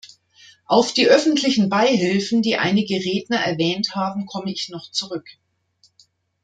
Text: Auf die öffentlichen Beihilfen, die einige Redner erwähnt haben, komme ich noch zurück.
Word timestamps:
Auf 0.65 0.93
die 0.93 1.05
öffentlichen 1.05 1.69
Beihilfen, 1.69 2.41
die 2.41 2.55
einige 2.57 2.95
Redner 2.95 3.37
erwähnt 3.37 3.93
haben, 3.93 4.25
komme 4.25 4.51
ich 4.51 4.69
noch 4.69 4.89
zurück. 4.89 5.29